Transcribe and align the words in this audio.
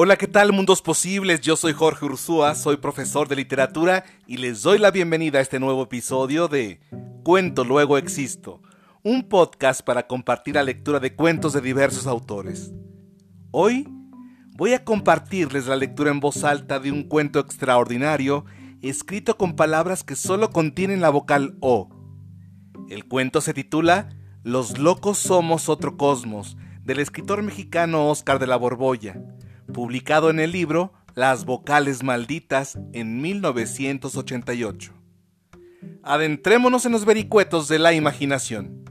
Hola, 0.00 0.16
¿qué 0.16 0.28
tal 0.28 0.52
mundos 0.52 0.80
posibles? 0.80 1.40
Yo 1.40 1.56
soy 1.56 1.72
Jorge 1.72 2.04
Ursúa, 2.04 2.54
soy 2.54 2.76
profesor 2.76 3.26
de 3.26 3.34
literatura 3.34 4.04
y 4.28 4.36
les 4.36 4.62
doy 4.62 4.78
la 4.78 4.92
bienvenida 4.92 5.40
a 5.40 5.42
este 5.42 5.58
nuevo 5.58 5.82
episodio 5.82 6.46
de 6.46 6.78
Cuento 7.24 7.64
Luego 7.64 7.98
Existo, 7.98 8.62
un 9.02 9.28
podcast 9.28 9.80
para 9.82 10.06
compartir 10.06 10.54
la 10.54 10.62
lectura 10.62 11.00
de 11.00 11.16
cuentos 11.16 11.52
de 11.52 11.62
diversos 11.62 12.06
autores. 12.06 12.70
Hoy 13.50 13.88
voy 14.52 14.74
a 14.74 14.84
compartirles 14.84 15.66
la 15.66 15.74
lectura 15.74 16.12
en 16.12 16.20
voz 16.20 16.44
alta 16.44 16.78
de 16.78 16.92
un 16.92 17.02
cuento 17.02 17.40
extraordinario 17.40 18.44
escrito 18.82 19.36
con 19.36 19.56
palabras 19.56 20.04
que 20.04 20.14
solo 20.14 20.50
contienen 20.50 21.00
la 21.00 21.10
vocal 21.10 21.56
O. 21.60 21.88
El 22.88 23.04
cuento 23.04 23.40
se 23.40 23.52
titula 23.52 24.10
Los 24.44 24.78
locos 24.78 25.18
somos 25.18 25.68
otro 25.68 25.96
cosmos, 25.96 26.56
del 26.84 27.00
escritor 27.00 27.42
mexicano 27.42 28.08
Oscar 28.08 28.38
de 28.38 28.46
la 28.46 28.54
Borbolla 28.54 29.20
publicado 29.72 30.30
en 30.30 30.40
el 30.40 30.52
libro 30.52 30.92
Las 31.14 31.44
vocales 31.44 32.02
malditas 32.02 32.78
en 32.92 33.20
1988. 33.20 34.92
Adentrémonos 36.02 36.86
en 36.86 36.92
los 36.92 37.04
vericuetos 37.04 37.68
de 37.68 37.78
la 37.78 37.92
imaginación. 37.92 38.84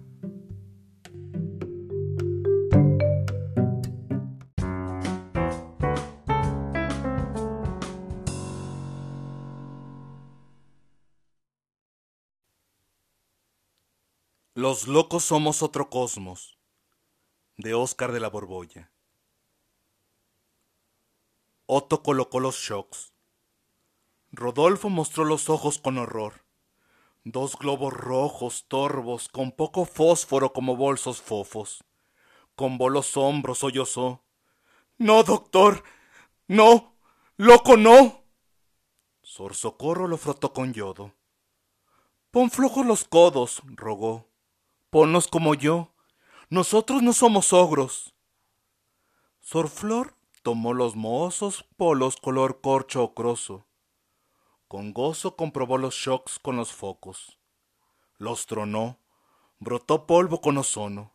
Los 14.54 14.88
locos 14.88 15.24
somos 15.24 15.62
otro 15.62 15.90
cosmos, 15.90 16.58
de 17.58 17.76
Oscar 17.76 18.12
de 18.12 18.20
la 18.20 18.28
Borbolla. 18.28 18.92
Otto 21.70 22.02
colocó 22.02 22.40
los 22.40 22.56
shocks. 22.56 23.12
Rodolfo 24.32 24.90
mostró 24.90 25.26
los 25.26 25.50
ojos 25.50 25.80
con 25.80 25.98
horror. 25.98 26.46
Dos 27.26 27.58
globos 27.58 27.94
rojos, 27.94 28.66
torvos, 28.70 29.28
con 29.28 29.52
poco 29.52 29.84
fósforo 29.84 30.54
como 30.54 30.78
bolsos 30.78 31.22
fofos. 31.22 31.84
Con 32.56 32.78
los 32.78 33.18
hombros, 33.18 33.58
sollozó. 33.58 34.24
No, 34.98 35.24
doctor. 35.24 35.84
No. 36.48 36.96
Loco, 37.36 37.76
no. 37.76 38.24
Sor 39.22 39.54
Socorro 39.54 40.08
lo 40.08 40.18
frotó 40.18 40.54
con 40.54 40.74
yodo. 40.74 41.14
Pon 42.32 42.50
flojos 42.50 42.86
los 42.86 43.04
codos, 43.04 43.62
rogó. 43.66 44.30
Ponlos 44.90 45.28
como 45.28 45.54
yo. 45.54 45.94
Nosotros 46.50 47.04
no 47.04 47.12
somos 47.12 47.52
ogros. 47.52 48.16
Sor 49.42 49.68
Flor 49.68 50.17
tomó 50.48 50.74
los 50.74 50.96
mozos 50.96 51.66
polos 51.76 52.16
color 52.16 52.62
corcho 52.62 53.04
ocroso. 53.04 53.66
Con 54.70 54.94
gozo 54.94 55.36
comprobó 55.36 55.78
los 55.78 55.94
shocks 55.94 56.40
con 56.40 56.56
los 56.56 56.72
focos. 56.72 57.38
Los 58.18 58.46
tronó, 58.46 58.98
brotó 59.60 60.06
polvo 60.08 60.40
con 60.40 60.58
ozono. 60.58 61.12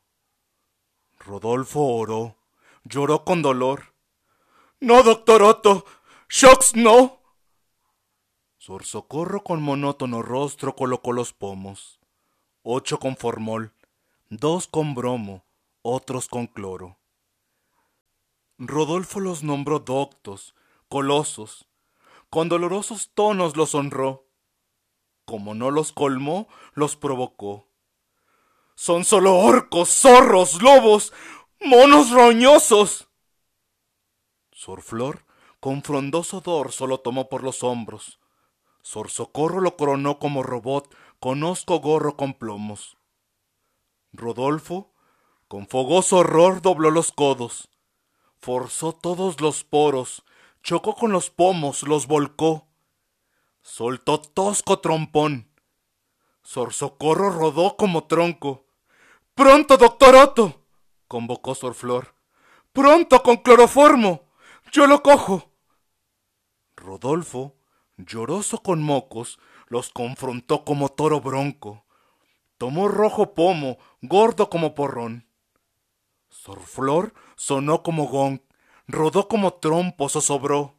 Rodolfo 1.18 1.80
oró, 1.80 2.36
lloró 2.84 3.24
con 3.24 3.40
dolor. 3.40 3.94
No, 4.80 5.02
doctor 5.02 5.42
Otto, 5.42 5.86
shocks 6.28 6.76
no. 6.76 7.22
Sor 8.58 8.84
Socorro 8.84 9.42
con 9.42 9.62
monótono 9.62 10.20
rostro 10.20 10.76
colocó 10.76 11.14
los 11.14 11.32
pomos, 11.32 12.00
ocho 12.62 12.98
con 12.98 13.16
formol, 13.16 13.72
dos 14.28 14.66
con 14.66 14.94
bromo, 14.94 15.46
otros 15.80 16.28
con 16.28 16.46
cloro. 16.48 16.98
Rodolfo 18.64 19.18
los 19.18 19.42
nombró 19.42 19.80
doctos, 19.80 20.54
colosos, 20.88 21.66
con 22.30 22.48
dolorosos 22.48 23.10
tonos 23.12 23.56
los 23.56 23.74
honró. 23.74 24.28
Como 25.24 25.54
no 25.54 25.72
los 25.72 25.90
colmó, 25.90 26.46
los 26.72 26.94
provocó. 26.94 27.66
Son 28.76 29.04
solo 29.04 29.34
orcos, 29.34 29.88
zorros, 29.88 30.62
lobos, 30.62 31.12
monos 31.60 32.12
roñosos. 32.12 33.08
Sor 34.52 34.80
Flor, 34.82 35.26
con 35.58 35.82
frondoso 35.82 36.40
dorso, 36.40 36.86
lo 36.86 37.00
tomó 37.00 37.28
por 37.28 37.42
los 37.42 37.64
hombros. 37.64 38.20
Sor 38.80 39.10
Socorro 39.10 39.60
lo 39.60 39.76
coronó 39.76 40.20
como 40.20 40.44
robot, 40.44 40.94
con 41.18 41.42
hosco 41.42 41.80
gorro 41.80 42.16
con 42.16 42.34
plomos. 42.34 42.96
Rodolfo, 44.12 44.92
con 45.48 45.66
fogoso 45.66 46.18
horror, 46.18 46.62
dobló 46.62 46.92
los 46.92 47.10
codos 47.10 47.71
forzó 48.42 48.92
todos 48.92 49.40
los 49.40 49.62
poros, 49.62 50.24
chocó 50.64 50.96
con 50.96 51.12
los 51.12 51.30
pomos, 51.30 51.84
los 51.84 52.08
volcó, 52.08 52.66
soltó 53.62 54.20
tosco 54.20 54.80
trompón. 54.80 55.48
Sor 56.42 56.72
Socorro 56.72 57.30
rodó 57.30 57.76
como 57.76 58.08
tronco. 58.08 58.66
¡Pronto, 59.36 59.76
doctor 59.76 60.16
Otto! 60.16 60.66
convocó 61.06 61.54
Sor 61.54 61.74
Flor. 61.74 62.16
¡Pronto 62.72 63.22
con 63.22 63.36
cloroformo! 63.36 64.24
¡Yo 64.72 64.88
lo 64.88 65.04
cojo! 65.04 65.52
Rodolfo, 66.74 67.54
lloroso 67.96 68.60
con 68.60 68.82
mocos, 68.82 69.38
los 69.68 69.90
confrontó 69.90 70.64
como 70.64 70.88
toro 70.88 71.20
bronco. 71.20 71.84
Tomó 72.58 72.88
rojo 72.88 73.34
pomo, 73.34 73.78
gordo 74.00 74.50
como 74.50 74.74
porrón. 74.74 75.28
Sor 76.44 76.58
Flor 76.58 77.14
sonó 77.36 77.84
como 77.84 78.08
gong, 78.08 78.40
rodó 78.88 79.28
como 79.28 79.52
trompo, 79.52 80.08
zozobró. 80.08 80.74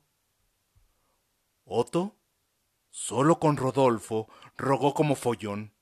Otto, 1.63 2.17
solo 2.89 3.39
con 3.39 3.55
Rodolfo, 3.55 4.27
rogó 4.57 4.93
como 4.93 5.15
follón, 5.15 5.73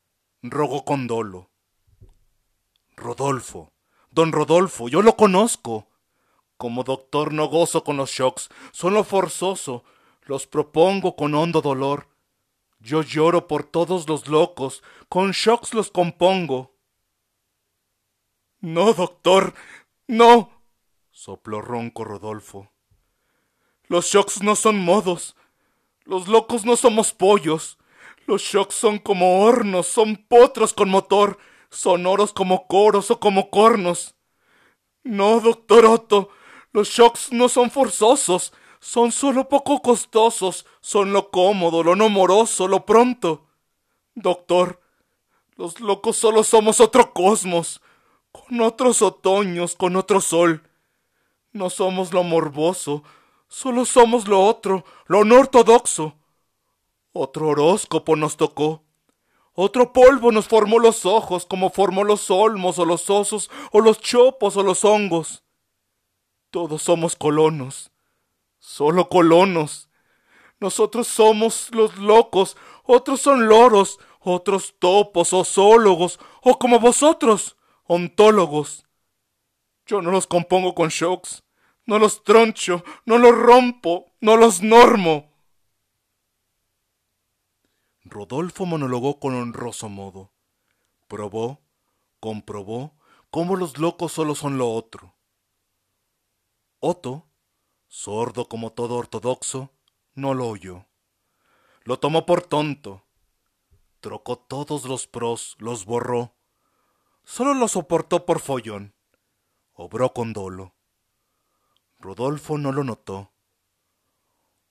rogó 0.44 0.86
con 0.86 1.08
dolo. 1.08 1.50
Rodolfo, 2.96 3.74
don 4.12 4.32
Rodolfo, 4.32 4.88
yo 4.88 5.02
lo 5.02 5.16
conozco. 5.18 5.88
Como 6.58 6.84
doctor 6.84 7.34
no 7.34 7.48
gozo 7.48 7.84
con 7.84 7.98
los 7.98 8.12
shocks, 8.12 8.50
son 8.72 8.94
lo 8.94 9.04
forzoso, 9.04 9.84
los 10.22 10.46
propongo 10.46 11.16
con 11.16 11.34
hondo 11.34 11.60
dolor. 11.60 12.08
Yo 12.80 13.02
lloro 13.02 13.48
por 13.48 13.64
todos 13.64 14.08
los 14.08 14.28
locos, 14.28 14.84
con 15.10 15.32
shocks 15.32 15.74
los 15.74 15.90
compongo. 15.90 16.71
No, 18.62 18.94
doctor, 18.94 19.56
no, 20.08 20.52
sopló 21.10 21.62
ronco 21.62 22.04
Rodolfo. 22.04 22.72
Los 23.88 24.06
shocks 24.06 24.44
no 24.44 24.56
son 24.56 24.80
modos. 24.80 25.36
Los 26.04 26.28
locos 26.28 26.64
no 26.64 26.76
somos 26.76 27.12
pollos. 27.12 27.80
Los 28.28 28.44
shocks 28.44 28.76
son 28.76 29.00
como 29.00 29.42
hornos, 29.44 29.88
son 29.88 30.16
potros 30.16 30.74
con 30.74 30.90
motor, 30.90 31.40
sonoros 31.72 32.34
como 32.34 32.68
coros 32.68 33.10
o 33.10 33.20
como 33.20 33.50
cornos. 33.50 34.14
No, 35.04 35.40
doctor 35.40 35.86
Otto, 35.88 36.30
los 36.72 36.90
shocks 36.90 37.32
no 37.32 37.50
son 37.50 37.72
forzosos, 37.72 38.54
son 38.80 39.12
solo 39.12 39.50
poco 39.50 39.82
costosos, 39.82 40.68
son 40.82 41.14
lo 41.14 41.32
cómodo, 41.32 41.84
lo 41.84 41.96
no 41.96 42.10
moroso, 42.10 42.68
lo 42.68 42.86
pronto. 42.86 43.48
Doctor, 44.14 44.80
los 45.56 45.80
locos 45.80 46.18
solo 46.18 46.44
somos 46.44 46.80
otro 46.80 47.12
cosmos, 47.12 47.82
con 48.32 48.62
otros 48.62 49.02
otoños, 49.02 49.76
con 49.76 49.96
otro 49.96 50.22
sol. 50.22 50.64
No 51.52 51.70
somos 51.70 52.14
lo 52.14 52.24
morboso, 52.24 53.04
solo 53.48 53.86
somos 53.86 54.28
lo 54.28 54.44
otro, 54.46 54.86
lo 55.06 55.26
no 55.26 55.40
ortodoxo. 55.40 56.16
Otro 57.14 57.50
horóscopo 57.50 58.16
nos 58.16 58.38
tocó. 58.38 58.84
Otro 59.54 59.92
polvo 59.92 60.32
nos 60.32 60.48
formó 60.48 60.80
los 60.80 61.06
ojos, 61.06 61.46
como 61.46 61.70
formó 61.70 62.06
los 62.06 62.32
olmos 62.32 62.80
o 62.80 62.86
los 62.86 63.10
osos 63.10 63.52
o 63.72 63.82
los 63.82 64.00
chopos 64.00 64.56
o 64.56 64.64
los 64.64 64.86
hongos. 64.86 65.44
Todos 66.52 66.82
somos 66.82 67.18
colonos, 67.18 67.92
solo 68.60 69.10
colonos. 69.10 69.90
Nosotros 70.62 71.08
somos 71.08 71.70
los 71.72 71.98
locos, 71.98 72.56
otros 72.84 73.20
son 73.20 73.48
loros, 73.48 74.00
otros 74.22 74.76
topos 74.80 75.34
o 75.34 75.44
zoólogos, 75.44 76.20
o 76.42 76.58
como 76.58 76.80
vosotros 76.80 77.58
ontólogos. 77.94 78.86
Yo 79.86 80.02
no 80.02 80.12
los 80.12 80.26
compongo 80.26 80.74
con 80.74 80.88
shocks, 80.88 81.44
no 81.86 82.00
los 82.00 82.24
troncho, 82.24 82.86
no 83.06 83.18
los 83.18 83.38
rompo, 83.38 84.14
no 84.22 84.38
los 84.38 84.62
normo. 84.62 85.30
Rodolfo 88.06 88.66
monologó 88.66 89.20
con 89.20 89.36
honroso 89.36 89.90
modo. 89.90 90.32
Probó, 91.10 91.60
comprobó, 92.22 92.96
cómo 93.30 93.58
los 93.58 93.78
locos 93.78 94.14
solo 94.14 94.36
son 94.36 94.58
lo 94.58 94.72
otro. 94.72 95.14
Otto, 96.80 97.28
sordo 97.90 98.48
como 98.48 98.72
todo 98.72 98.96
ortodoxo, 98.96 99.74
no 100.14 100.34
lo 100.34 100.48
oyó. 100.48 100.86
Lo 101.84 102.00
tomó 102.00 102.26
por 102.26 102.42
tonto. 102.42 103.04
Trocó 104.00 104.38
todos 104.38 104.86
los 104.86 105.08
pros, 105.08 105.58
los 105.60 105.84
borró, 105.84 106.34
solo 107.24 107.54
lo 107.54 107.68
soportó 107.68 108.26
por 108.26 108.40
follón. 108.40 108.94
Obró 109.74 110.14
con 110.14 110.34
dolo. 110.34 110.76
Rodolfo 112.00 112.58
no 112.58 112.72
lo 112.72 112.84
notó. 112.84 113.32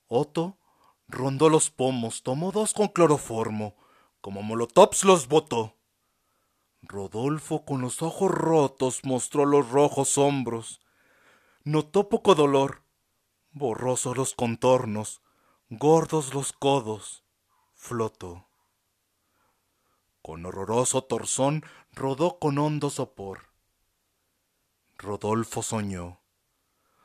Otto 0.07 0.57
rondó 1.07 1.49
los 1.49 1.69
pomos, 1.69 2.23
tomó 2.23 2.51
dos 2.51 2.73
con 2.73 2.87
cloroformo, 2.87 3.75
como 4.21 4.41
molotovs 4.43 5.03
los 5.03 5.27
botó. 5.27 5.77
Rodolfo 6.81 7.63
con 7.63 7.81
los 7.81 8.01
ojos 8.01 8.31
rotos 8.31 9.01
mostró 9.03 9.45
los 9.45 9.69
rojos 9.69 10.17
hombros. 10.17 10.81
Notó 11.63 12.09
poco 12.09 12.35
dolor, 12.35 12.83
borrosos 13.51 14.17
los 14.17 14.33
contornos, 14.33 15.21
gordos 15.69 16.33
los 16.33 16.53
codos, 16.53 17.23
flotó. 17.73 18.50
Con 20.21 20.45
horroroso 20.45 21.03
torzón 21.03 21.63
rodó 21.93 22.37
con 22.37 22.59
hondo 22.59 22.89
sopor. 22.89 23.51
Rodolfo 24.97 25.63
soñó. 25.63 26.19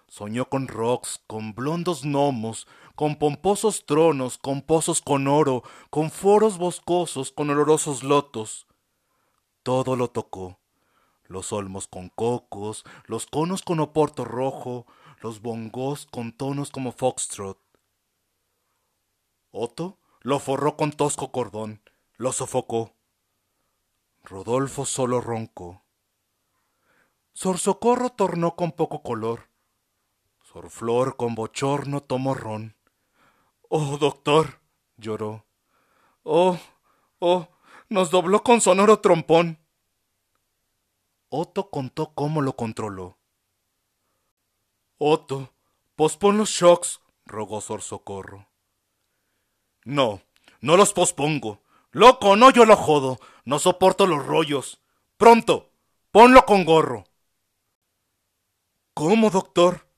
Soñó 0.07 0.49
con 0.49 0.69
rocks, 0.69 1.23
con 1.27 1.55
blondos 1.55 2.05
gnomos, 2.05 2.69
con 2.95 3.17
pomposos 3.17 3.87
tronos, 3.87 4.39
con 4.39 4.63
pozos 4.63 5.01
con 5.01 5.29
oro, 5.29 5.63
con 5.91 6.11
foros 6.11 6.59
boscosos, 6.59 7.33
con 7.33 7.51
olorosos 7.51 8.03
lotos. 8.03 8.67
Todo 9.63 9.97
lo 9.97 10.11
tocó. 10.11 10.61
Los 11.25 11.53
olmos 11.53 11.89
con 11.89 12.11
cocos, 12.11 12.85
los 13.07 13.27
conos 13.27 13.63
con 13.63 13.81
oporto 13.81 14.25
rojo, 14.25 14.87
los 15.21 15.41
bongos 15.41 16.07
con 16.07 16.33
tonos 16.33 16.71
como 16.71 16.93
foxtrot. 16.93 17.59
Otto 19.51 19.99
lo 20.21 20.39
forró 20.39 20.77
con 20.77 20.93
tosco 20.93 21.33
cordón, 21.33 21.81
lo 22.17 22.33
sofocó. 22.33 22.96
Rodolfo 24.29 24.85
solo 24.85 25.21
roncó. 25.21 25.85
Sor 27.33 27.59
Socorro 27.59 28.11
tornó 28.11 28.57
con 28.57 28.73
poco 28.73 29.01
color. 29.01 29.49
Sor 30.43 30.69
Flor 30.69 31.17
con 31.17 31.37
bochorno 31.37 32.03
tomó 32.03 32.35
ron. 32.35 32.77
Oh, 33.69 33.99
doctor, 33.99 34.61
lloró. 34.97 35.47
Oh, 36.25 36.59
oh, 37.21 37.47
nos 37.89 38.11
dobló 38.11 38.43
con 38.43 38.61
sonoro 38.61 38.99
trompón. 38.99 39.65
Otto 41.29 41.71
contó 41.71 42.13
cómo 42.13 42.43
lo 42.43 42.57
controló. 42.57 43.21
Otto, 44.99 45.55
pospon 45.95 46.37
los 46.37 46.51
shocks, 46.51 47.01
rogó 47.27 47.61
Sor 47.61 47.81
Socorro. 47.81 48.49
No, 49.85 50.21
no 50.61 50.77
los 50.77 50.93
pospongo. 50.93 51.63
Loco, 51.97 52.37
no 52.37 52.51
yo 52.51 52.67
lo 52.67 52.77
jodo. 52.77 53.19
No 53.47 53.59
soporto 53.59 54.07
los 54.07 54.27
rollos. 54.27 54.83
Pronto, 55.17 55.71
ponlo 56.11 56.45
con 56.45 56.67
gorro. 56.67 57.05
¿Cómo, 58.93 59.31
doctor? 59.31 59.89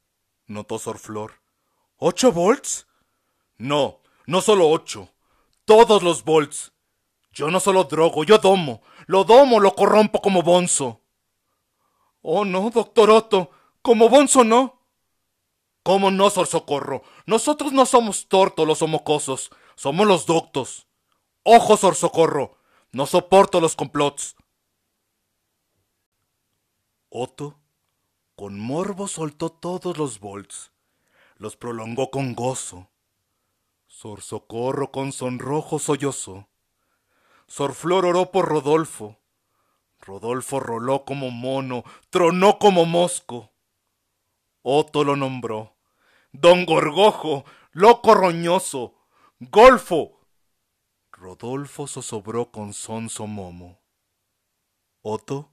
notó 0.47 0.79
Sor 0.79 1.01
Flor. 1.01 1.41
¿Ocho 1.97 2.31
volts? 2.31 2.87
No, 3.57 3.99
no 4.27 4.41
solo 4.43 4.69
ocho. 4.69 5.09
Todos 5.65 6.05
los 6.05 6.23
volts. 6.23 6.71
Yo 7.33 7.51
no 7.51 7.59
solo 7.59 7.83
drogo, 7.83 8.23
yo 8.23 8.39
domo. 8.39 8.81
Lo 9.09 9.25
domo, 9.25 9.59
lo 9.59 9.75
corrompo 9.75 10.21
como 10.21 10.43
bonzo. 10.43 11.01
Oh, 12.23 12.45
no, 12.45 12.71
doctor 12.71 13.11
Otto. 13.11 13.51
Como 13.83 14.09
bonzo 14.09 14.45
no. 14.45 14.85
¿Cómo 15.83 16.13
no, 16.13 16.31
Sor 16.31 16.47
Socorro? 16.47 17.03
Nosotros 17.27 17.73
no 17.73 17.87
somos 17.87 18.29
tortos 18.29 18.69
los 18.69 18.83
homocosos. 18.83 19.51
Somos 19.75 20.07
los 20.07 20.27
doctos. 20.27 20.88
Ojo, 21.51 21.79
Sor 21.79 21.95
Socorro. 21.95 22.59
No 22.93 23.07
soporto 23.07 23.59
los 23.63 23.75
complots. 23.75 24.37
Otto, 27.09 27.59
con 28.37 28.61
morbo, 28.61 29.09
soltó 29.09 29.49
todos 29.49 29.97
los 29.97 30.21
volts. 30.21 30.73
Los 31.37 31.57
prolongó 31.57 32.11
con 32.11 32.35
gozo. 32.35 32.91
Sor 33.87 34.21
Socorro 34.21 34.93
con 34.93 35.11
sonrojo 35.11 35.79
sollozó. 35.79 36.51
Sor 37.47 37.73
Flor 37.73 38.05
oró 38.05 38.31
por 38.31 38.47
Rodolfo. 38.47 39.17
Rodolfo 40.01 40.61
roló 40.61 41.07
como 41.07 41.31
mono, 41.31 41.83
tronó 42.11 42.59
como 42.59 42.85
mosco. 42.85 43.53
Otto 44.61 45.03
lo 45.03 45.17
nombró. 45.17 45.79
Don 46.31 46.67
Gorgojo, 46.67 47.47
loco 47.73 48.15
roñoso, 48.15 48.97
Golfo. 49.41 50.18
Rodolfo 51.21 51.89
zozobró 51.89 52.53
con 52.53 52.73
sonso 52.73 53.27
momo. 53.27 53.81
Otto 55.03 55.53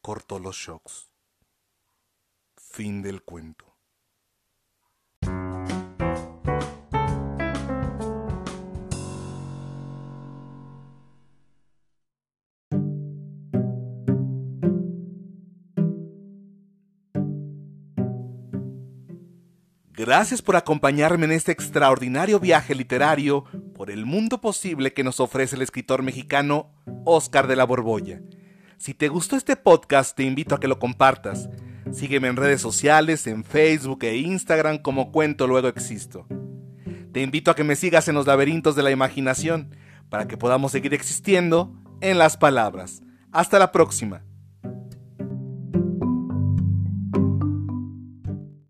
cortó 0.00 0.40
los 0.40 0.56
shocks. 0.56 1.12
Fin 2.56 3.02
del 3.02 3.22
cuento. 3.22 3.76
Gracias 19.92 20.42
por 20.42 20.56
acompañarme 20.56 21.26
en 21.26 21.32
este 21.32 21.52
extraordinario 21.52 22.40
viaje 22.40 22.74
literario 22.74 23.44
por 23.86 23.92
el 23.92 24.04
mundo 24.04 24.40
posible 24.40 24.92
que 24.92 25.04
nos 25.04 25.20
ofrece 25.20 25.54
el 25.54 25.62
escritor 25.62 26.02
mexicano 26.02 26.72
Oscar 27.04 27.46
de 27.46 27.54
la 27.54 27.62
Borbolla. 27.62 28.20
Si 28.78 28.94
te 28.94 29.06
gustó 29.06 29.36
este 29.36 29.54
podcast, 29.54 30.16
te 30.16 30.24
invito 30.24 30.56
a 30.56 30.58
que 30.58 30.66
lo 30.66 30.80
compartas. 30.80 31.48
Sígueme 31.92 32.26
en 32.26 32.34
redes 32.34 32.60
sociales, 32.60 33.28
en 33.28 33.44
Facebook 33.44 34.02
e 34.02 34.16
Instagram 34.16 34.78
como 34.78 35.12
Cuento 35.12 35.46
Luego 35.46 35.68
Existo. 35.68 36.26
Te 37.12 37.22
invito 37.22 37.52
a 37.52 37.54
que 37.54 37.62
me 37.62 37.76
sigas 37.76 38.08
en 38.08 38.16
los 38.16 38.26
laberintos 38.26 38.74
de 38.74 38.82
la 38.82 38.90
imaginación 38.90 39.70
para 40.08 40.26
que 40.26 40.36
podamos 40.36 40.72
seguir 40.72 40.92
existiendo 40.92 41.72
en 42.00 42.18
las 42.18 42.36
palabras. 42.36 43.04
Hasta 43.30 43.60
la 43.60 43.70
próxima. 43.70 44.24